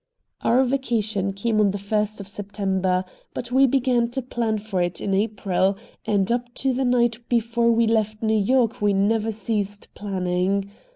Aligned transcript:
Our 0.41 0.63
vacation 0.63 1.31
came 1.31 1.59
on 1.59 1.69
the 1.69 1.77
first 1.77 2.19
of 2.19 2.27
September, 2.27 3.05
but 3.35 3.51
we 3.51 3.67
began 3.67 4.09
to 4.09 4.23
plan 4.23 4.57
for 4.57 4.81
it 4.81 4.99
in 4.99 5.13
April, 5.13 5.77
and 6.05 6.31
up 6.31 6.51
to 6.55 6.73
the 6.73 6.83
night 6.85 7.19
before 7.29 7.69
we 7.71 7.85
left 7.85 8.23
New 8.23 8.39
York 8.39 8.81
we 8.81 8.93
never 8.93 9.31
ceased 9.31 9.89
planning. 9.93 10.71